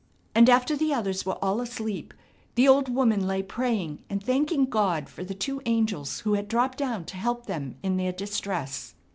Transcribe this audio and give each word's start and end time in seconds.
And 0.33 0.49
after 0.49 0.75
the 0.75 0.91
others 0.95 1.27
were 1.27 1.37
all 1.45 1.61
asleep 1.61 2.15
the 2.55 2.67
old 2.67 2.89
woman 2.89 3.27
lay 3.27 3.43
praying 3.43 4.03
and 4.09 4.23
thanking 4.23 4.65
God 4.65 5.07
for 5.07 5.23
the 5.23 5.35
two 5.35 5.61
angels 5.67 6.21
who 6.21 6.33
had 6.33 6.47
dropped 6.47 6.79
down 6.79 7.05
to 7.05 7.17
help 7.17 7.45
them 7.45 7.75
in 7.83 7.97
their 7.97 8.11
distress. 8.11 8.95